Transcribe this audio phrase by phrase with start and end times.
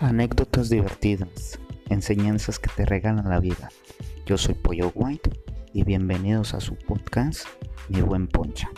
[0.00, 3.68] Anécdotas divertidas, enseñanzas que te regalan la vida.
[4.26, 5.32] Yo soy Pollo White
[5.72, 7.48] y bienvenidos a su podcast
[7.88, 8.70] Mi Buen Poncha.